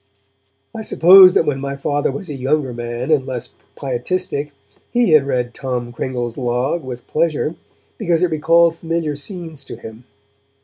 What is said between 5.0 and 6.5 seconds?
had read Tom Cringle's